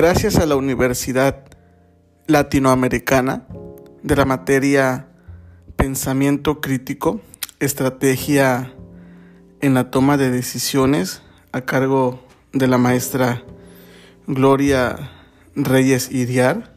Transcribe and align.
Gracias 0.00 0.36
a 0.36 0.46
la 0.46 0.54
Universidad 0.54 1.42
Latinoamericana 2.28 3.48
de 4.04 4.14
la 4.14 4.24
materia 4.24 5.08
Pensamiento 5.74 6.60
Crítico, 6.60 7.20
Estrategia 7.58 8.72
en 9.60 9.74
la 9.74 9.90
toma 9.90 10.16
de 10.16 10.30
decisiones 10.30 11.22
a 11.50 11.62
cargo 11.62 12.20
de 12.52 12.68
la 12.68 12.78
maestra 12.78 13.42
Gloria 14.28 15.10
Reyes 15.56 16.12
Iriar, 16.12 16.76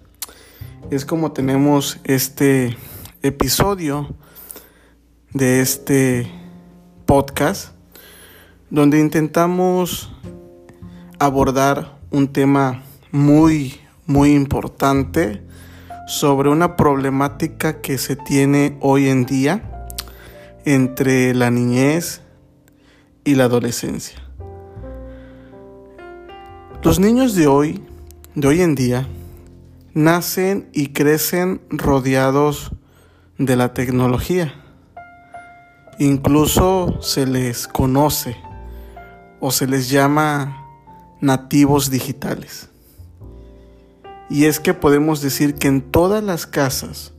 es 0.90 1.06
como 1.06 1.32
tenemos 1.32 2.00
este 2.04 2.76
episodio 3.22 4.16
de 5.32 5.62
este 5.62 6.28
podcast 7.06 7.76
donde 8.72 9.00
intentamos 9.00 10.12
abordar 11.20 12.00
un 12.10 12.28
tema 12.28 12.82
muy, 13.12 13.80
muy 14.06 14.34
importante 14.34 15.42
sobre 16.08 16.50
una 16.50 16.76
problemática 16.76 17.82
que 17.82 17.98
se 17.98 18.16
tiene 18.16 18.78
hoy 18.82 19.08
en 19.08 19.26
día 19.26 19.88
entre 20.66 21.34
la 21.34 21.52
niñez 21.52 22.22
y 23.24 23.36
la 23.36 23.46
adolescencia. 23.46 24.18
Los 26.84 27.00
niños 27.00 27.36
de 27.36 27.48
hoy, 27.48 27.84
de 28.36 28.48
hoy 28.48 28.62
en 28.62 28.76
día, 28.76 29.08
nacen 29.94 30.70
y 30.74 30.88
crecen 30.88 31.62
rodeados 31.70 32.72
de 33.38 33.56
la 33.56 33.74
tecnología. 33.74 34.54
Incluso 36.00 37.00
se 37.02 37.28
les 37.28 37.68
conoce 37.68 38.36
o 39.40 39.52
se 39.52 39.68
les 39.68 39.90
llama 39.90 40.66
nativos 41.20 41.92
digitales. 41.92 42.71
Y 44.32 44.46
es 44.46 44.62
que 44.62 44.74
podemos 44.74 45.22
decir 45.22 45.56
que 45.56 45.68
en 45.68 45.82
todas 45.82 46.24
las 46.24 46.48
casas 46.48 47.12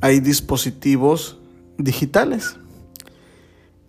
hay 0.00 0.20
dispositivos 0.20 1.36
digitales. 1.78 2.56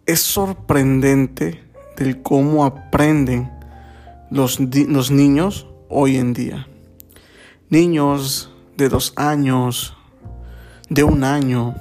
Es 0.07 0.21
sorprendente 0.21 1.63
del 1.95 2.23
cómo 2.23 2.65
aprenden 2.65 3.51
los, 4.31 4.59
los 4.59 5.11
niños 5.11 5.67
hoy 5.89 6.17
en 6.17 6.33
día. 6.33 6.67
Niños 7.69 8.51
de 8.77 8.89
dos 8.89 9.13
años, 9.15 9.95
de 10.89 11.03
un 11.03 11.23
año, 11.23 11.75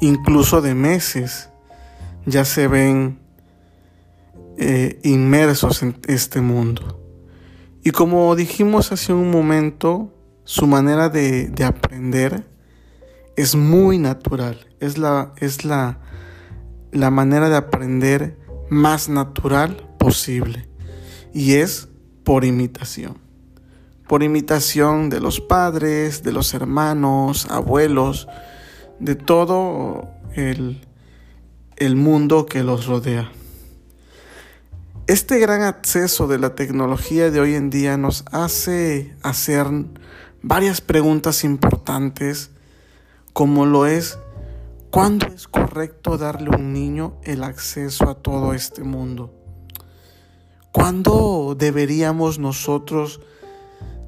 incluso 0.00 0.60
de 0.60 0.76
meses, 0.76 1.48
ya 2.26 2.44
se 2.44 2.68
ven 2.68 3.18
eh, 4.56 5.00
inmersos 5.02 5.82
en 5.82 5.98
este 6.06 6.40
mundo. 6.40 7.07
Y 7.88 7.90
como 7.90 8.36
dijimos 8.36 8.92
hace 8.92 9.14
un 9.14 9.30
momento, 9.30 10.12
su 10.44 10.66
manera 10.66 11.08
de, 11.08 11.50
aprender 11.64 12.46
es 13.34 13.56
muy 13.56 13.96
natural, 13.96 14.66
es, 14.78 14.98
la, 14.98 15.32
es 15.38 15.64
la, 15.64 15.98
la 16.92 17.10
manera 17.10 17.48
de 17.48 17.56
aprender 17.56 18.38
más 18.68 19.08
natural 19.08 19.88
posible 19.98 20.68
y 21.32 21.54
es 21.54 21.88
por 22.24 22.44
imitación. 22.44 23.16
Por 24.06 24.22
imitación 24.22 25.08
de 25.08 25.20
los 25.20 25.40
padres, 25.40 26.22
de 26.22 26.32
los 26.32 26.52
hermanos, 26.52 27.46
abuelos, 27.48 28.28
de 29.00 29.14
todo 29.14 30.10
el, 30.34 30.86
el 31.76 31.96
mundo 31.96 32.44
que 32.44 32.62
los 32.62 32.84
rodea. 32.84 33.32
Este 35.08 35.38
gran 35.38 35.62
acceso 35.62 36.26
de 36.28 36.38
la 36.38 36.54
tecnología 36.54 37.30
de 37.30 37.40
hoy 37.40 37.54
en 37.54 37.70
día 37.70 37.96
nos 37.96 38.26
hace 38.30 39.16
hacer 39.22 39.66
varias 40.42 40.82
preguntas 40.82 41.44
importantes, 41.44 42.50
como 43.32 43.64
lo 43.64 43.86
es, 43.86 44.18
¿cuándo 44.90 45.26
es 45.28 45.48
correcto 45.48 46.18
darle 46.18 46.50
a 46.52 46.58
un 46.58 46.74
niño 46.74 47.14
el 47.24 47.42
acceso 47.42 48.10
a 48.10 48.16
todo 48.16 48.52
este 48.52 48.84
mundo? 48.84 49.32
¿Cuándo 50.72 51.56
deberíamos 51.58 52.38
nosotros 52.38 53.22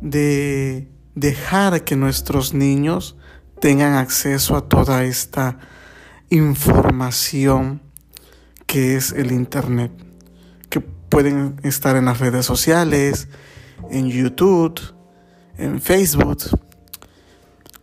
de 0.03 0.93
dejar 1.15 1.83
que 1.83 1.97
nuestros 1.97 2.53
niños 2.53 3.17
tengan 3.59 3.95
acceso 3.95 4.55
a 4.55 4.69
toda 4.69 5.05
esta 5.05 5.61
información 6.29 7.81
que 8.67 8.97
es 8.97 9.13
el 9.13 9.33
Internet? 9.33 10.10
Pueden 11.11 11.61
estar 11.65 11.97
en 11.97 12.07
las 12.07 12.21
redes 12.21 12.47
sociales, 12.47 13.29
en 13.91 14.09
YouTube, 14.09 14.81
en 15.59 15.81
Facebook. 15.81 16.39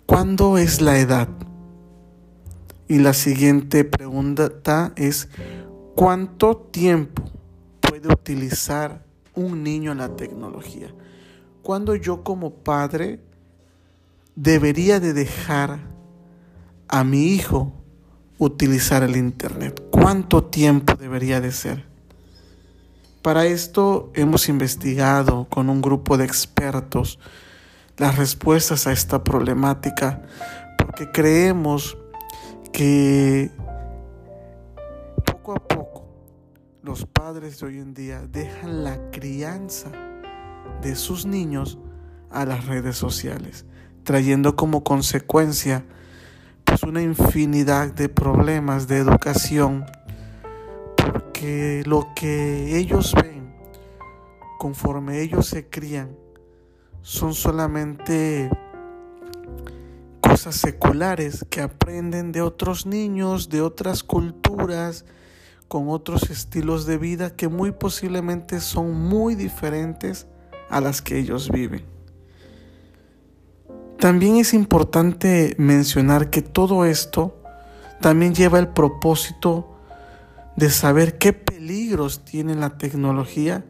¿Cuándo 0.05 0.57
es 0.57 0.81
la 0.81 0.97
edad? 0.97 1.27
Y 2.87 2.99
la 2.99 3.13
siguiente 3.13 3.83
pregunta 3.83 4.93
es, 4.95 5.27
¿cuánto 5.95 6.55
tiempo 6.55 7.23
puede 7.81 8.07
utilizar 8.07 9.03
un 9.35 9.61
niño 9.61 9.93
la 9.93 10.15
tecnología? 10.15 10.87
¿Cuándo 11.61 11.95
yo 11.95 12.23
como 12.23 12.51
padre 12.51 13.19
debería 14.35 15.01
de 15.01 15.11
dejar 15.11 15.79
a 16.87 17.03
mi 17.03 17.33
hijo 17.33 17.73
utilizar 18.37 19.03
el 19.03 19.17
Internet? 19.17 19.83
¿Cuánto 19.91 20.45
tiempo 20.45 20.95
debería 20.95 21.41
de 21.41 21.51
ser? 21.51 21.86
Para 23.27 23.45
esto 23.45 24.09
hemos 24.13 24.47
investigado 24.47 25.47
con 25.49 25.69
un 25.69 25.81
grupo 25.81 26.15
de 26.15 26.23
expertos 26.23 27.19
las 27.97 28.15
respuestas 28.15 28.87
a 28.87 28.93
esta 28.93 29.21
problemática 29.21 30.21
porque 30.77 31.11
creemos 31.11 31.97
que 32.71 33.51
poco 35.25 35.51
a 35.51 35.59
poco 35.59 36.07
los 36.81 37.05
padres 37.05 37.59
de 37.59 37.65
hoy 37.65 37.79
en 37.79 37.93
día 37.93 38.21
dejan 38.31 38.85
la 38.85 39.11
crianza 39.11 39.91
de 40.81 40.95
sus 40.95 41.25
niños 41.25 41.77
a 42.31 42.45
las 42.45 42.65
redes 42.65 42.95
sociales, 42.95 43.65
trayendo 44.05 44.55
como 44.55 44.85
consecuencia 44.85 45.83
pues 46.63 46.81
una 46.83 47.01
infinidad 47.01 47.91
de 47.91 48.07
problemas 48.07 48.87
de 48.87 48.99
educación 48.99 49.83
porque 51.37 51.83
lo 51.85 52.15
que 52.15 52.77
ellos 52.79 53.13
ven 53.13 53.53
conforme 54.57 55.21
ellos 55.21 55.45
se 55.45 55.69
crían 55.69 56.15
son 57.03 57.35
solamente 57.35 58.49
cosas 60.19 60.55
seculares 60.55 61.45
que 61.51 61.61
aprenden 61.61 62.31
de 62.31 62.41
otros 62.41 62.87
niños, 62.87 63.49
de 63.49 63.61
otras 63.61 64.03
culturas, 64.03 65.05
con 65.67 65.89
otros 65.89 66.31
estilos 66.31 66.87
de 66.87 66.97
vida 66.97 67.35
que 67.35 67.49
muy 67.49 67.71
posiblemente 67.71 68.59
son 68.59 68.99
muy 68.99 69.35
diferentes 69.35 70.25
a 70.71 70.81
las 70.81 71.03
que 71.03 71.19
ellos 71.19 71.51
viven. 71.51 71.85
También 73.99 74.37
es 74.37 74.55
importante 74.55 75.55
mencionar 75.59 76.31
que 76.31 76.41
todo 76.41 76.85
esto 76.85 77.39
también 78.01 78.33
lleva 78.33 78.57
el 78.57 78.69
propósito 78.69 79.76
de 80.57 80.69
saber 80.71 81.17
qué 81.17 81.31
peligros 81.31 82.25
tiene 82.25 82.55
la 82.55 82.77
tecnología 82.77 83.63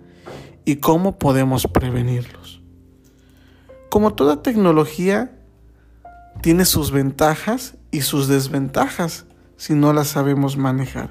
y 0.66 0.78
cómo 0.78 1.20
podemos 1.20 1.68
prevenirlos. 1.68 2.62
Como 3.90 4.16
toda 4.16 4.42
tecnología, 4.42 5.32
tiene 6.42 6.66
sus 6.66 6.92
ventajas 6.92 7.76
y 7.92 8.02
sus 8.02 8.28
desventajas 8.28 9.26
si 9.58 9.74
no 9.74 9.92
las 9.92 10.08
sabemos 10.08 10.56
manejar. 10.58 11.10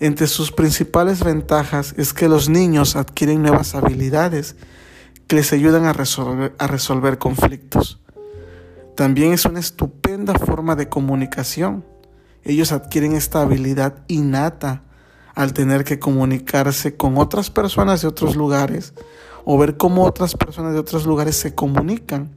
Entre 0.00 0.26
sus 0.26 0.50
principales 0.50 1.22
ventajas 1.22 1.94
es 1.96 2.12
que 2.12 2.28
los 2.28 2.48
niños 2.48 2.96
adquieren 2.96 3.42
nuevas 3.42 3.76
habilidades 3.76 4.56
que 5.28 5.36
les 5.36 5.52
ayudan 5.52 5.84
a 5.86 5.92
resolver, 5.92 7.18
conflictos. 7.18 8.00
También 8.96 9.32
es 9.32 9.44
una 9.44 9.60
estupenda 9.60 10.34
forma 10.34 10.74
de 10.74 10.88
comunicación 10.88 11.84
ellos 12.44 12.72
adquieren 12.72 13.14
esta 13.14 13.42
habilidad 13.42 14.04
innata 14.08 14.82
al 15.34 15.52
tener 15.52 15.84
que 15.84 15.98
comunicarse 15.98 16.96
con 16.96 17.18
otras 17.18 17.50
personas 17.50 18.02
de 18.02 18.08
otros 18.08 18.36
lugares 18.36 18.94
o 19.44 19.58
ver 19.58 19.76
cómo 19.76 20.04
otras 20.04 20.34
personas 20.34 20.72
de 20.72 20.78
otros 20.78 21.06
lugares 21.06 21.36
se 21.36 21.54
comunican. 21.54 22.30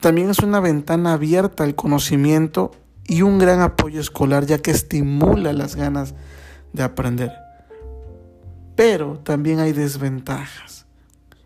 También 0.00 0.30
es 0.30 0.38
una 0.40 0.60
ventana 0.60 1.14
abierta 1.14 1.64
al 1.64 1.74
conocimiento 1.74 2.72
y 3.06 3.22
un 3.22 3.38
gran 3.38 3.60
apoyo 3.60 4.00
escolar 4.00 4.46
ya 4.46 4.58
que 4.58 4.70
estimula 4.70 5.52
las 5.52 5.74
ganas 5.74 6.14
de 6.72 6.82
aprender. 6.82 7.32
Pero 8.76 9.18
también 9.18 9.58
hay 9.58 9.72
desventajas 9.72 10.86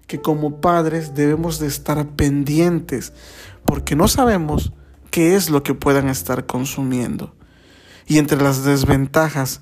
que 0.07 0.21
como 0.21 0.61
padres 0.61 1.15
debemos 1.15 1.59
de 1.59 1.69
estar 1.69 2.07
pendientes 2.09 3.15
porque 3.65 3.97
no 3.97 4.09
sabemos 4.09 4.73
qué 5.13 5.37
es 5.37 5.51
lo 5.51 5.63
que 5.63 5.75
puedan 5.75 6.09
estar 6.09 6.47
consumiendo. 6.47 7.37
Y 8.07 8.19
entre 8.19 8.43
las 8.43 8.65
desventajas 8.65 9.61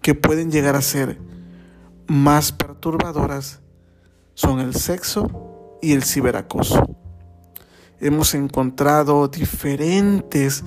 que 0.00 0.14
pueden 0.14 0.50
llegar 0.50 0.76
a 0.76 0.80
ser 0.80 1.18
más 2.06 2.52
perturbadoras 2.52 3.60
son 4.34 4.60
el 4.60 4.74
sexo 4.74 5.78
y 5.82 5.92
el 5.92 6.04
ciberacoso. 6.04 6.96
Hemos 8.00 8.34
encontrado 8.34 9.28
diferentes 9.28 10.64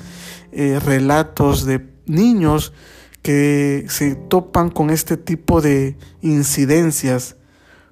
eh, 0.51 0.79
relatos 0.83 1.65
de 1.65 1.89
niños 2.05 2.73
que 3.21 3.85
se 3.89 4.15
topan 4.15 4.69
con 4.69 4.89
este 4.89 5.17
tipo 5.17 5.61
de 5.61 5.97
incidencias 6.21 7.37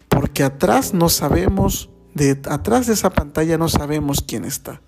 porque 0.10 0.44
atrás 0.44 0.94
no 0.94 1.08
sabemos, 1.10 1.90
de 2.14 2.40
atrás 2.50 2.88
de 2.88 2.94
esa 2.94 3.10
pantalla 3.12 3.58
no 3.58 3.70
sabemos 3.70 4.24
quién 4.28 4.44
está. 4.44 4.82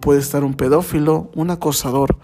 Puede 0.00 0.20
estar 0.20 0.44
un 0.44 0.54
pedófilo, 0.54 1.30
un 1.34 1.50
acosador 1.50 2.18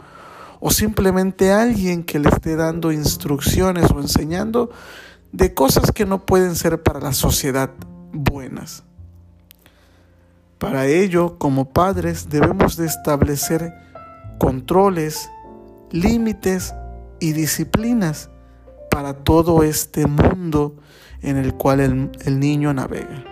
o 0.61 0.70
simplemente 0.70 1.52
alguien 1.52 2.05
que 2.05 2.19
le 2.19 2.29
esté 2.29 2.55
dando 2.55 2.93
instrucciones 2.93 3.91
o 3.91 4.00
enseñando 4.00 4.70
de 5.32 5.55
cosas 5.55 5.91
que 5.91 6.05
no 6.05 6.26
pueden 6.26 6.55
ser 6.55 6.82
para 6.82 7.00
la 7.00 7.12
sociedad 7.12 7.70
buenas. 8.12 8.85
Para 10.58 10.87
ello, 10.87 11.38
como 11.38 11.70
padres, 11.70 12.29
debemos 12.29 12.76
de 12.76 12.87
establecer 12.87 13.73
controles, 14.38 15.31
límites 15.91 16.75
y 17.19 17.32
disciplinas 17.32 18.29
para 18.91 19.14
todo 19.14 19.62
este 19.62 20.06
mundo 20.06 20.76
en 21.23 21.38
el 21.38 21.55
cual 21.55 21.81
el, 21.81 22.11
el 22.25 22.38
niño 22.38 22.75
navega. 22.75 23.25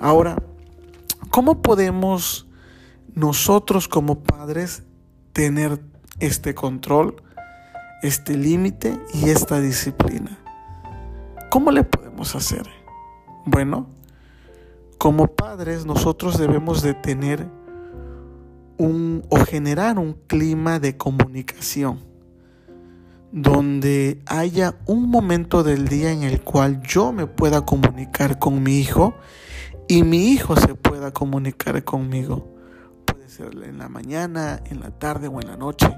Ahora, 0.00 0.36
¿cómo 1.30 1.62
podemos 1.62 2.43
nosotros 3.14 3.88
como 3.88 4.20
padres 4.22 4.82
tener 5.32 5.80
este 6.20 6.54
control, 6.54 7.22
este 8.02 8.36
límite 8.36 8.98
y 9.12 9.30
esta 9.30 9.60
disciplina? 9.60 10.38
¿Cómo 11.50 11.70
le 11.70 11.84
podemos 11.84 12.34
hacer? 12.34 12.66
Bueno, 13.46 13.88
como 14.98 15.28
padres 15.28 15.86
nosotros 15.86 16.38
debemos 16.38 16.82
de 16.82 16.94
tener 16.94 17.46
un 18.78 19.24
o 19.28 19.36
generar 19.44 19.98
un 19.98 20.14
clima 20.26 20.80
de 20.80 20.96
comunicación 20.96 22.00
donde 23.34 24.22
haya 24.26 24.76
un 24.86 25.10
momento 25.10 25.64
del 25.64 25.88
día 25.88 26.12
en 26.12 26.22
el 26.22 26.40
cual 26.40 26.80
yo 26.82 27.12
me 27.12 27.26
pueda 27.26 27.66
comunicar 27.66 28.38
con 28.38 28.62
mi 28.62 28.78
hijo 28.78 29.14
y 29.88 30.04
mi 30.04 30.28
hijo 30.28 30.54
se 30.54 30.76
pueda 30.76 31.12
comunicar 31.12 31.82
conmigo. 31.82 32.53
En 33.40 33.78
la 33.78 33.88
mañana, 33.88 34.60
en 34.66 34.80
la 34.80 34.90
tarde 34.90 35.28
o 35.28 35.40
en 35.40 35.48
la 35.48 35.56
noche, 35.56 35.92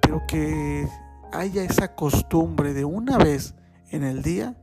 pero 0.00 0.22
que 0.26 0.88
haya 1.32 1.62
esa 1.62 1.94
costumbre 1.94 2.72
de 2.72 2.84
una 2.84 3.18
vez 3.18 3.54
en 3.90 4.02
el 4.02 4.22
día 4.22 4.56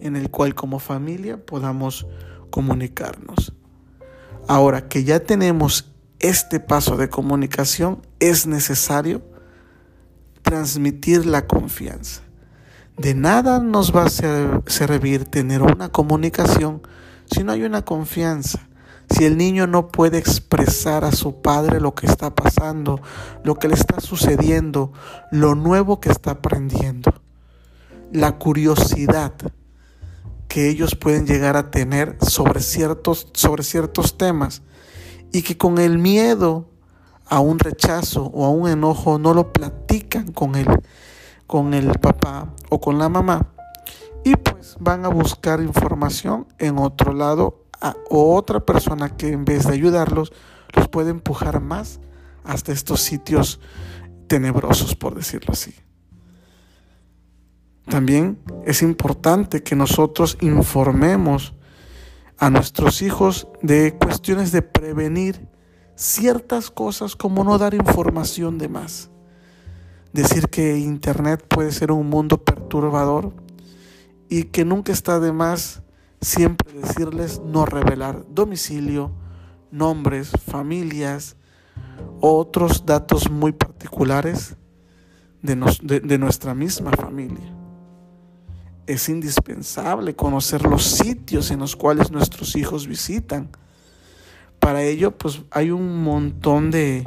en 0.00 0.16
el 0.16 0.30
cual 0.30 0.54
como 0.54 0.78
familia 0.78 1.44
podamos 1.44 2.06
comunicarnos. 2.50 3.52
Ahora 4.46 4.88
que 4.88 5.04
ya 5.04 5.20
tenemos 5.20 5.92
este 6.20 6.60
paso 6.60 6.96
de 6.96 7.08
comunicación, 7.08 8.02
es 8.18 8.46
necesario 8.46 9.22
transmitir 10.42 11.26
la 11.26 11.46
confianza. 11.46 12.22
De 12.96 13.14
nada 13.14 13.60
nos 13.60 13.94
va 13.94 14.04
a 14.04 14.10
servir 14.66 15.24
tener 15.24 15.62
una 15.62 15.88
comunicación 15.88 16.82
si 17.26 17.44
no 17.44 17.52
hay 17.52 17.62
una 17.62 17.84
confianza. 17.84 18.69
Si 19.10 19.24
el 19.24 19.36
niño 19.36 19.66
no 19.66 19.88
puede 19.88 20.18
expresar 20.18 21.04
a 21.04 21.12
su 21.12 21.42
padre 21.42 21.80
lo 21.80 21.94
que 21.94 22.06
está 22.06 22.34
pasando, 22.34 23.00
lo 23.42 23.56
que 23.56 23.68
le 23.68 23.74
está 23.74 24.00
sucediendo, 24.00 24.92
lo 25.32 25.54
nuevo 25.54 26.00
que 26.00 26.10
está 26.10 26.32
aprendiendo, 26.32 27.12
la 28.12 28.38
curiosidad 28.38 29.32
que 30.48 30.68
ellos 30.68 30.94
pueden 30.94 31.26
llegar 31.26 31.56
a 31.56 31.70
tener 31.70 32.16
sobre 32.20 32.60
ciertos, 32.60 33.28
sobre 33.34 33.62
ciertos 33.62 34.16
temas 34.16 34.62
y 35.32 35.42
que 35.42 35.56
con 35.56 35.78
el 35.78 35.98
miedo 35.98 36.68
a 37.26 37.40
un 37.40 37.58
rechazo 37.58 38.24
o 38.34 38.44
a 38.44 38.50
un 38.50 38.68
enojo 38.68 39.18
no 39.18 39.34
lo 39.34 39.52
platican 39.52 40.32
con 40.32 40.56
el, 40.56 40.66
con 41.46 41.74
el 41.74 41.98
papá 41.98 42.52
o 42.68 42.80
con 42.80 42.98
la 42.98 43.08
mamá 43.08 43.52
y 44.24 44.36
pues 44.36 44.76
van 44.80 45.04
a 45.04 45.08
buscar 45.08 45.60
información 45.60 46.46
en 46.58 46.78
otro 46.78 47.12
lado 47.12 47.69
o 48.08 48.36
otra 48.36 48.60
persona 48.60 49.16
que 49.16 49.32
en 49.32 49.44
vez 49.44 49.66
de 49.66 49.74
ayudarlos 49.74 50.32
los 50.74 50.88
puede 50.88 51.10
empujar 51.10 51.60
más 51.60 52.00
hasta 52.44 52.72
estos 52.72 53.00
sitios 53.00 53.60
tenebrosos 54.26 54.94
por 54.94 55.14
decirlo 55.14 55.52
así. 55.52 55.74
También 57.86 58.38
es 58.66 58.82
importante 58.82 59.62
que 59.62 59.74
nosotros 59.74 60.38
informemos 60.40 61.54
a 62.38 62.48
nuestros 62.48 63.02
hijos 63.02 63.48
de 63.62 63.96
cuestiones 63.98 64.52
de 64.52 64.62
prevenir 64.62 65.48
ciertas 65.96 66.70
cosas 66.70 67.16
como 67.16 67.44
no 67.44 67.58
dar 67.58 67.74
información 67.74 68.58
de 68.58 68.68
más. 68.68 69.10
Decir 70.12 70.48
que 70.48 70.78
Internet 70.78 71.44
puede 71.46 71.72
ser 71.72 71.92
un 71.92 72.08
mundo 72.08 72.42
perturbador 72.42 73.34
y 74.28 74.44
que 74.44 74.64
nunca 74.64 74.92
está 74.92 75.20
de 75.20 75.32
más 75.32 75.82
siempre 76.20 76.72
decirles 76.72 77.40
no 77.44 77.66
revelar 77.66 78.24
domicilio, 78.28 79.12
nombres, 79.70 80.30
familias 80.46 81.36
o 82.20 82.38
otros 82.38 82.84
datos 82.86 83.30
muy 83.30 83.52
particulares 83.52 84.56
de, 85.42 86.00
de 86.00 86.18
nuestra 86.18 86.54
misma 86.54 86.92
familia 86.92 87.60
es 88.90 89.08
indispensable 89.08 90.16
conocer 90.16 90.62
los 90.62 90.82
sitios 90.84 91.52
en 91.52 91.60
los 91.60 91.76
cuales 91.76 92.10
nuestros 92.10 92.56
hijos 92.56 92.88
visitan. 92.88 93.48
Para 94.58 94.82
ello, 94.82 95.16
pues 95.16 95.42
hay 95.52 95.70
un 95.70 96.02
montón 96.02 96.72
de, 96.72 97.04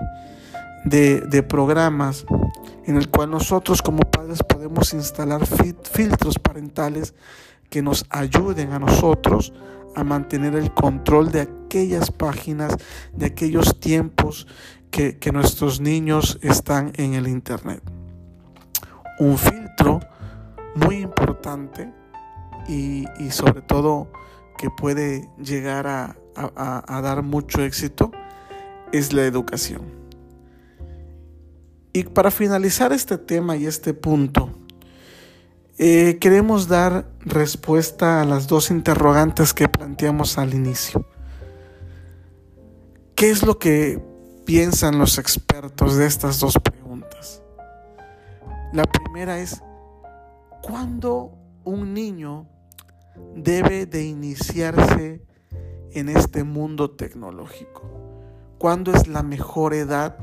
de, 0.86 1.44
programas 1.44 2.26
en 2.86 2.96
el 2.96 3.10
cual 3.10 3.32
nosotros 3.32 3.82
como 3.82 4.00
padres 4.00 4.42
podemos 4.44 4.94
instalar 4.94 5.46
filtros 5.46 6.40
parentales 6.40 7.14
que 7.74 7.82
nos 7.82 8.06
ayuden 8.12 8.72
a 8.72 8.78
nosotros 8.78 9.52
a 9.96 10.04
mantener 10.04 10.54
el 10.54 10.72
control 10.76 11.32
de 11.32 11.42
aquellas 11.42 12.12
páginas, 12.12 12.78
de 13.14 13.26
aquellos 13.26 13.80
tiempos 13.80 14.46
que, 14.92 15.18
nuestros 15.34 15.82
niños 15.82 16.38
están 16.44 16.94
en 16.98 17.16
el 17.16 17.28
Internet. 17.28 17.82
Un 19.18 19.40
filtro 19.40 20.02
muy 20.76 20.98
importante 20.98 21.92
y, 22.68 23.06
sobre 23.32 23.64
todo 23.64 24.08
que 24.60 24.70
puede 24.70 25.28
llegar 25.44 25.88
a, 25.88 26.16
dar 27.02 27.24
mucho 27.24 27.64
éxito 27.64 28.12
es 28.92 29.14
la 29.14 29.24
educación. 29.24 29.82
Y 31.92 32.04
para 32.04 32.30
finalizar 32.30 32.94
este 32.94 33.18
tema 33.18 33.58
y 33.58 33.66
este 33.66 33.96
punto, 33.96 34.63
eh, 35.78 36.18
queremos 36.20 36.68
dar 36.68 37.06
respuesta 37.22 38.22
a 38.22 38.26
las 38.26 38.48
dos 38.48 38.72
interrogantes 38.72 39.54
que 39.54 39.70
planteamos 39.70 40.38
al 40.38 40.54
inicio. 40.54 41.06
¿Qué 43.16 43.30
es 43.30 43.44
lo 43.44 43.60
que 43.60 44.04
piensan 44.46 45.00
los 45.00 45.18
expertos 45.18 45.96
de 45.98 46.08
estas 46.08 46.40
dos 46.40 46.58
preguntas? 46.60 47.42
La 48.74 48.84
primera 48.84 49.40
es, 49.40 49.62
¿Cuándo 50.64 51.38
un 51.66 51.94
niño 51.94 52.48
debe 53.36 53.86
de 53.86 54.06
iniciarse 54.06 55.22
en 55.92 56.08
este 56.08 56.46
mundo 56.46 56.92
tecnológico? 56.92 57.82
¿Cuándo 58.60 58.94
es 58.94 59.10
la 59.10 59.24
mejor 59.24 59.74
edad 59.74 60.18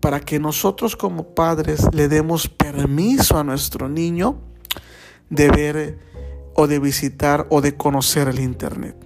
para 0.00 0.20
que 0.20 0.38
nosotros 0.38 0.96
como 0.96 1.34
padres 1.34 1.86
le 1.92 2.08
demos 2.08 2.48
permiso 2.48 3.38
a 3.38 3.44
nuestro 3.44 3.88
niño 3.88 4.38
de 5.30 5.50
ver 5.50 5.98
o 6.54 6.66
de 6.66 6.78
visitar 6.78 7.46
o 7.50 7.60
de 7.60 7.76
conocer 7.76 8.28
el 8.28 8.40
Internet? 8.40 8.96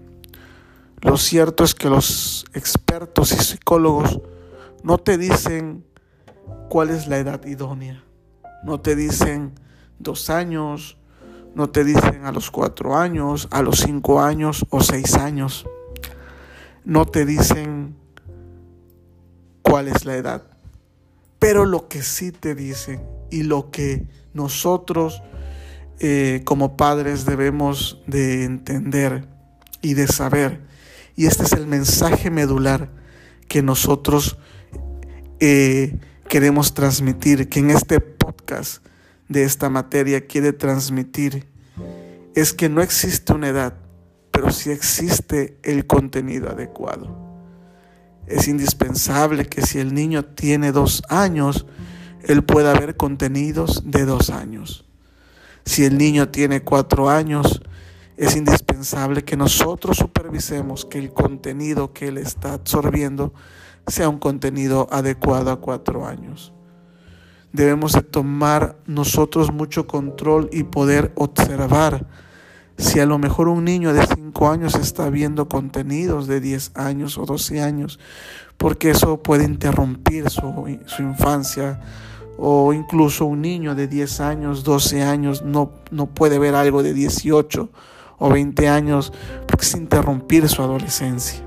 Lo 1.00 1.16
cierto 1.16 1.64
es 1.64 1.74
que 1.74 1.88
los 1.88 2.44
expertos 2.54 3.32
y 3.32 3.36
psicólogos 3.36 4.20
no 4.84 4.98
te 4.98 5.18
dicen 5.18 5.84
cuál 6.68 6.90
es 6.90 7.08
la 7.08 7.18
edad 7.18 7.44
idónea, 7.44 8.04
no 8.64 8.80
te 8.80 8.94
dicen 8.94 9.52
dos 9.98 10.30
años, 10.30 10.96
no 11.54 11.70
te 11.70 11.84
dicen 11.84 12.24
a 12.24 12.32
los 12.32 12.50
cuatro 12.50 12.96
años, 12.96 13.48
a 13.50 13.62
los 13.62 13.80
cinco 13.80 14.20
años 14.20 14.64
o 14.70 14.80
seis 14.80 15.14
años. 15.14 15.66
No 16.84 17.04
te 17.06 17.26
dicen 17.26 17.96
cuál 19.62 19.88
es 19.88 20.04
la 20.04 20.16
edad. 20.16 20.51
Pero 21.42 21.66
lo 21.66 21.88
que 21.88 22.04
sí 22.04 22.30
te 22.30 22.54
dicen 22.54 23.02
y 23.28 23.42
lo 23.42 23.72
que 23.72 24.06
nosotros 24.32 25.24
eh, 25.98 26.42
como 26.44 26.76
padres 26.76 27.24
debemos 27.24 28.00
de 28.06 28.44
entender 28.44 29.26
y 29.80 29.94
de 29.94 30.06
saber, 30.06 30.60
y 31.16 31.26
este 31.26 31.42
es 31.42 31.52
el 31.52 31.66
mensaje 31.66 32.30
medular 32.30 32.90
que 33.48 33.60
nosotros 33.60 34.38
eh, 35.40 35.98
queremos 36.28 36.74
transmitir, 36.74 37.48
que 37.48 37.58
en 37.58 37.70
este 37.70 37.98
podcast 37.98 38.86
de 39.28 39.42
esta 39.42 39.68
materia 39.68 40.28
quiere 40.28 40.52
transmitir 40.52 41.48
es 42.36 42.52
que 42.52 42.68
no 42.68 42.82
existe 42.82 43.32
una 43.32 43.48
edad, 43.48 43.74
pero 44.30 44.52
sí 44.52 44.70
existe 44.70 45.58
el 45.64 45.88
contenido 45.88 46.50
adecuado. 46.50 47.31
Es 48.26 48.48
indispensable 48.48 49.46
que 49.46 49.62
si 49.62 49.78
el 49.78 49.94
niño 49.94 50.24
tiene 50.24 50.72
dos 50.72 51.02
años, 51.08 51.66
él 52.22 52.44
pueda 52.44 52.72
ver 52.74 52.96
contenidos 52.96 53.82
de 53.84 54.04
dos 54.04 54.30
años. 54.30 54.84
Si 55.64 55.84
el 55.84 55.98
niño 55.98 56.28
tiene 56.28 56.62
cuatro 56.62 57.10
años, 57.10 57.62
es 58.16 58.36
indispensable 58.36 59.24
que 59.24 59.36
nosotros 59.36 59.96
supervisemos 59.96 60.84
que 60.84 60.98
el 60.98 61.12
contenido 61.12 61.92
que 61.92 62.08
él 62.08 62.18
está 62.18 62.54
absorbiendo 62.54 63.32
sea 63.86 64.08
un 64.08 64.18
contenido 64.18 64.88
adecuado 64.90 65.50
a 65.50 65.60
cuatro 65.60 66.06
años. 66.06 66.52
Debemos 67.52 67.92
de 67.92 68.02
tomar 68.02 68.76
nosotros 68.86 69.52
mucho 69.52 69.86
control 69.86 70.48
y 70.52 70.62
poder 70.62 71.12
observar 71.16 72.06
si 72.78 73.00
a 73.00 73.06
lo 73.06 73.18
mejor 73.18 73.48
un 73.48 73.64
niño 73.64 73.92
de 73.92 74.06
5 74.06 74.50
años 74.50 74.74
está 74.74 75.10
viendo 75.10 75.48
contenidos 75.48 76.26
de 76.26 76.40
10 76.40 76.72
años 76.74 77.18
o 77.18 77.26
12 77.26 77.62
años, 77.62 77.98
porque 78.56 78.90
eso 78.90 79.22
puede 79.22 79.44
interrumpir 79.44 80.30
su, 80.30 80.78
su 80.86 81.02
infancia, 81.02 81.80
o 82.38 82.72
incluso 82.72 83.26
un 83.26 83.42
niño 83.42 83.74
de 83.74 83.88
10 83.88 84.20
años, 84.20 84.64
12 84.64 85.02
años 85.02 85.42
no, 85.42 85.72
no 85.90 86.06
puede 86.06 86.38
ver 86.38 86.54
algo 86.54 86.82
de 86.82 86.94
18 86.94 87.70
o 88.18 88.30
20 88.30 88.68
años, 88.68 89.12
porque 89.46 89.64
es 89.64 89.74
interrumpir 89.74 90.48
su 90.48 90.62
adolescencia. 90.62 91.42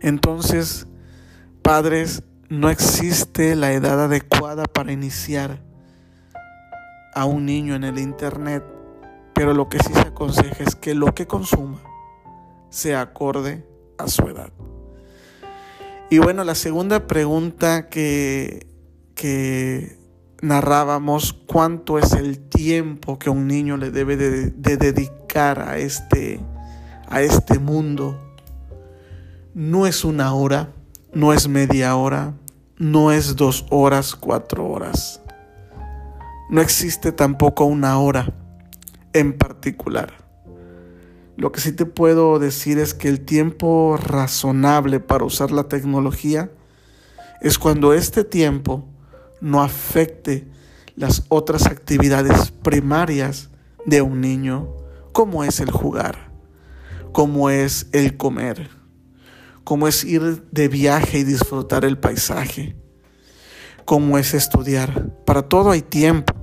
Entonces, 0.00 0.86
padres, 1.62 2.22
no 2.48 2.68
existe 2.68 3.56
la 3.56 3.72
edad 3.72 4.04
adecuada 4.04 4.64
para 4.64 4.92
iniciar 4.92 5.60
a 7.14 7.24
un 7.24 7.46
niño 7.46 7.74
en 7.74 7.84
el 7.84 7.98
Internet 7.98 8.64
pero 9.34 9.52
lo 9.52 9.68
que 9.68 9.78
sí 9.80 9.92
se 9.92 10.00
aconseja 10.00 10.64
es 10.64 10.74
que 10.76 10.94
lo 10.94 11.14
que 11.14 11.26
consuma 11.26 11.82
sea 12.70 13.00
acorde 13.00 13.66
a 13.98 14.08
su 14.08 14.22
edad. 14.28 14.52
Y 16.10 16.18
bueno, 16.18 16.44
la 16.44 16.54
segunda 16.54 17.06
pregunta 17.06 17.88
que, 17.88 18.66
que 19.14 19.98
narrábamos, 20.42 21.32
¿cuánto 21.32 21.98
es 21.98 22.12
el 22.12 22.38
tiempo 22.38 23.18
que 23.18 23.30
un 23.30 23.48
niño 23.48 23.76
le 23.76 23.90
debe 23.90 24.16
de, 24.16 24.50
dedicar 24.76 25.60
a 25.60 25.78
este, 25.78 26.40
a 27.08 27.22
este 27.22 27.58
mundo? 27.58 28.20
No 29.54 29.86
es 29.86 30.04
una 30.04 30.34
hora, 30.34 30.70
no 31.12 31.32
es 31.32 31.48
media 31.48 31.96
hora, 31.96 32.34
no 32.76 33.12
es 33.12 33.36
dos 33.36 33.66
horas, 33.70 34.14
cuatro 34.14 34.68
horas. 34.68 35.20
No 36.50 36.60
existe 36.60 37.12
tampoco 37.12 37.64
una 37.64 37.98
hora 37.98 38.32
en 39.14 39.32
particular. 39.32 40.24
Lo 41.36 41.50
que 41.50 41.60
sí 41.60 41.72
te 41.72 41.86
puedo 41.86 42.38
decir 42.38 42.78
es 42.78 42.94
que 42.94 43.08
el 43.08 43.20
tiempo 43.20 43.96
razonable 43.96 45.00
para 45.00 45.24
usar 45.24 45.50
la 45.50 45.64
tecnología 45.64 46.50
es 47.40 47.58
cuando 47.58 47.92
este 47.92 48.22
tiempo 48.24 48.88
no 49.40 49.62
afecte 49.62 50.46
las 50.96 51.24
otras 51.28 51.66
actividades 51.66 52.50
primarias 52.50 53.50
de 53.84 54.00
un 54.00 54.20
niño, 54.20 54.68
como 55.12 55.44
es 55.44 55.60
el 55.60 55.70
jugar, 55.70 56.30
como 57.12 57.50
es 57.50 57.88
el 57.92 58.16
comer, 58.16 58.70
como 59.64 59.88
es 59.88 60.04
ir 60.04 60.44
de 60.50 60.68
viaje 60.68 61.18
y 61.18 61.24
disfrutar 61.24 61.84
el 61.84 61.98
paisaje, 61.98 62.76
como 63.84 64.18
es 64.18 64.34
estudiar. 64.34 65.10
Para 65.24 65.42
todo 65.42 65.70
hay 65.70 65.82
tiempo. 65.82 66.33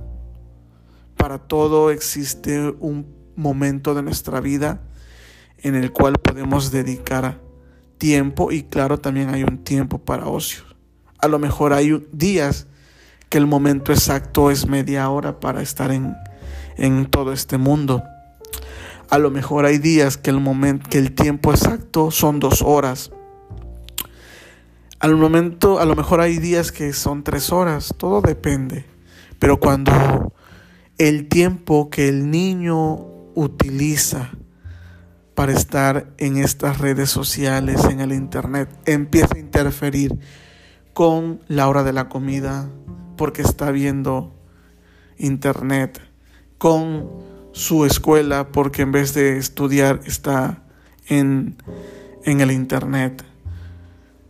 Para 1.22 1.38
todo 1.38 1.92
existe 1.92 2.74
un 2.80 3.06
momento 3.36 3.94
de 3.94 4.02
nuestra 4.02 4.40
vida 4.40 4.80
en 5.58 5.76
el 5.76 5.92
cual 5.92 6.14
podemos 6.14 6.72
dedicar 6.72 7.38
tiempo 7.96 8.50
y 8.50 8.64
claro 8.64 8.98
también 8.98 9.30
hay 9.30 9.44
un 9.44 9.62
tiempo 9.62 9.98
para 9.98 10.26
ocio. 10.26 10.64
A 11.18 11.28
lo 11.28 11.38
mejor 11.38 11.74
hay 11.74 12.04
días 12.10 12.66
que 13.28 13.38
el 13.38 13.46
momento 13.46 13.92
exacto 13.92 14.50
es 14.50 14.66
media 14.66 15.08
hora 15.10 15.38
para 15.38 15.62
estar 15.62 15.92
en, 15.92 16.16
en 16.76 17.06
todo 17.06 17.32
este 17.32 17.56
mundo. 17.56 18.02
A 19.08 19.18
lo 19.18 19.30
mejor 19.30 19.64
hay 19.64 19.78
días 19.78 20.16
que 20.16 20.30
el 20.30 20.40
momento, 20.40 20.90
que 20.90 20.98
el 20.98 21.12
tiempo 21.14 21.52
exacto 21.52 22.10
son 22.10 22.40
dos 22.40 22.62
horas. 22.62 23.12
Al 24.98 25.14
momento, 25.14 25.78
a 25.78 25.84
lo 25.84 25.94
mejor 25.94 26.20
hay 26.20 26.38
días 26.38 26.72
que 26.72 26.92
son 26.92 27.22
tres 27.22 27.52
horas. 27.52 27.94
Todo 27.96 28.22
depende. 28.22 28.86
Pero 29.38 29.60
cuando 29.60 30.32
el 30.98 31.28
tiempo 31.28 31.90
que 31.90 32.08
el 32.08 32.30
niño 32.30 32.94
utiliza 33.34 34.30
para 35.34 35.52
estar 35.52 36.12
en 36.18 36.36
estas 36.36 36.78
redes 36.78 37.10
sociales, 37.10 37.84
en 37.84 38.00
el 38.00 38.12
internet, 38.12 38.68
empieza 38.84 39.34
a 39.34 39.38
interferir 39.38 40.18
con 40.92 41.40
la 41.48 41.68
hora 41.68 41.82
de 41.82 41.92
la 41.92 42.08
comida, 42.08 42.68
porque 43.16 43.42
está 43.42 43.70
viendo 43.70 44.34
internet, 45.16 46.00
con 46.58 47.08
su 47.52 47.86
escuela, 47.86 48.48
porque 48.52 48.82
en 48.82 48.92
vez 48.92 49.14
de 49.14 49.38
estudiar 49.38 50.00
está 50.04 50.64
en, 51.08 51.56
en 52.24 52.40
el 52.40 52.50
internet, 52.50 53.24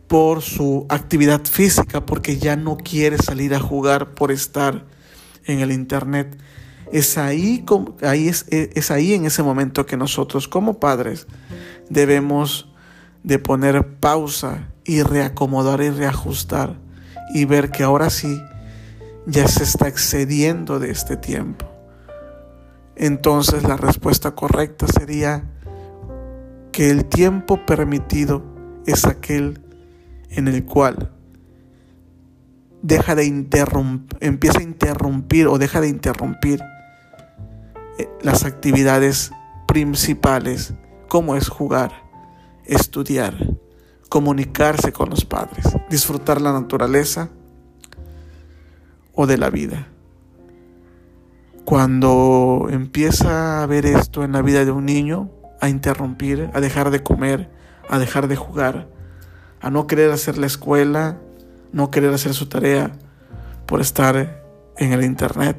por 0.07 0.41
su 0.41 0.85
actividad 0.89 1.43
física, 1.45 2.05
porque 2.05 2.37
ya 2.37 2.55
no 2.55 2.77
quiere 2.77 3.17
salir 3.17 3.53
a 3.55 3.59
jugar 3.59 4.13
por 4.13 4.31
estar 4.31 4.85
en 5.45 5.59
el 5.59 5.71
internet 5.71 6.37
es 6.91 7.17
ahí, 7.17 7.65
ahí 8.03 8.27
es, 8.27 8.91
ahí 8.91 9.13
en 9.13 9.25
ese 9.25 9.41
momento 9.41 9.85
que 9.85 9.97
nosotros 9.97 10.47
como 10.47 10.79
padres 10.79 11.27
debemos 11.89 12.69
de 13.23 13.39
poner 13.39 13.95
pausa 13.99 14.69
y 14.83 15.01
reacomodar 15.01 15.81
y 15.81 15.89
reajustar 15.89 16.75
y 17.33 17.45
ver 17.45 17.71
que 17.71 17.83
ahora 17.83 18.09
sí 18.09 18.39
ya 19.25 19.47
se 19.47 19.63
está 19.63 19.87
excediendo 19.87 20.79
de 20.79 20.91
este 20.91 21.17
tiempo. 21.17 21.65
Entonces 22.95 23.63
la 23.63 23.77
respuesta 23.77 24.35
correcta 24.35 24.85
sería 24.87 25.49
que 26.71 26.89
el 26.89 27.05
tiempo 27.05 27.65
permitido 27.65 28.43
es 28.85 29.05
aquel 29.05 29.61
en 30.29 30.47
el 30.47 30.65
cual 30.65 31.12
deja 32.83 33.15
de 33.15 33.25
interrumpir, 33.25 34.17
empieza 34.21 34.59
a 34.59 34.63
interrumpir 34.63 35.47
o 35.47 35.57
deja 35.57 35.81
de 35.81 35.87
interrumpir 35.87 36.61
eh, 37.97 38.07
las 38.21 38.43
actividades 38.43 39.31
principales, 39.67 40.73
como 41.07 41.35
es 41.35 41.47
jugar, 41.47 41.91
estudiar, 42.65 43.33
comunicarse 44.09 44.91
con 44.91 45.09
los 45.09 45.25
padres, 45.25 45.65
disfrutar 45.89 46.41
la 46.41 46.51
naturaleza 46.51 47.29
o 49.15 49.25
de 49.25 49.37
la 49.37 49.49
vida. 49.49 49.87
Cuando 51.63 52.67
empieza 52.69 53.63
a 53.63 53.65
ver 53.65 53.85
esto 53.85 54.25
en 54.25 54.33
la 54.33 54.41
vida 54.41 54.65
de 54.65 54.71
un 54.71 54.85
niño, 54.85 55.31
a 55.61 55.69
interrumpir, 55.69 56.49
a 56.53 56.59
dejar 56.59 56.91
de 56.91 57.01
comer, 57.01 57.49
a 57.87 57.97
dejar 57.97 58.27
de 58.27 58.35
jugar, 58.35 58.89
a 59.61 59.69
no 59.69 59.87
querer 59.87 60.11
hacer 60.11 60.37
la 60.37 60.47
escuela, 60.47 61.21
no 61.73 61.91
querer 61.91 62.13
hacer 62.13 62.33
su 62.33 62.47
tarea 62.47 62.91
por 63.65 63.81
estar 63.81 64.43
en 64.77 64.93
el 64.93 65.03
internet. 65.03 65.57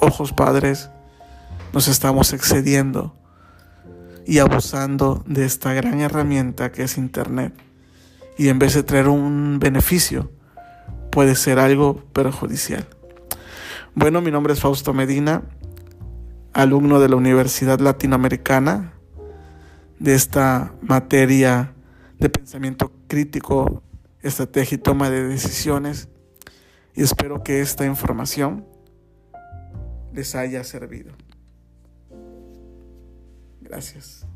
Ojos 0.00 0.32
padres, 0.32 0.90
nos 1.72 1.88
estamos 1.88 2.32
excediendo 2.32 3.16
y 4.26 4.38
abusando 4.38 5.24
de 5.26 5.44
esta 5.44 5.72
gran 5.74 6.00
herramienta 6.00 6.70
que 6.70 6.84
es 6.84 6.98
Internet. 6.98 7.52
Y 8.38 8.48
en 8.48 8.58
vez 8.58 8.74
de 8.74 8.82
traer 8.82 9.08
un 9.08 9.58
beneficio, 9.60 10.30
puede 11.10 11.34
ser 11.34 11.58
algo 11.58 11.96
perjudicial. 12.12 12.86
Bueno, 13.94 14.20
mi 14.20 14.30
nombre 14.30 14.52
es 14.52 14.60
Fausto 14.60 14.92
Medina, 14.92 15.42
alumno 16.52 17.00
de 17.00 17.08
la 17.08 17.16
Universidad 17.16 17.78
Latinoamericana 17.80 18.92
de 19.98 20.14
esta 20.14 20.72
materia 20.82 21.72
de 22.18 22.28
pensamiento 22.28 22.92
crítico, 23.06 23.82
estrategia 24.24 24.76
y 24.76 24.78
toma 24.78 25.10
de 25.10 25.22
decisiones. 25.22 26.08
Y 26.94 27.02
espero 27.02 27.42
que 27.42 27.60
esta 27.60 27.84
información 27.84 28.66
les 30.12 30.34
haya 30.34 30.64
servido. 30.64 31.12
Gracias. 33.60 34.26